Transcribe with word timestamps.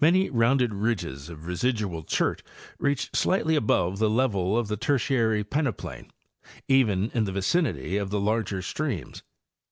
Many 0.00 0.30
rounded 0.30 0.72
ridges 0.72 1.28
of 1.28 1.48
residual 1.48 2.04
chert 2.04 2.40
reach 2.78 3.10
slightly 3.14 3.56
above 3.56 3.98
the 3.98 4.08
level 4.08 4.54
ofthe 4.62 4.78
Tertiary 4.78 5.42
peneplain, 5.42 6.08
even 6.68 7.10
in 7.10 7.24
the 7.24 7.32
vicinity 7.32 7.96
of 7.96 8.10
the 8.10 8.20
larger 8.20 8.62
streams. 8.62 9.24